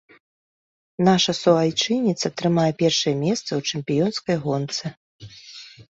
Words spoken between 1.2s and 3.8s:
суайчынніца трымае першае месца ў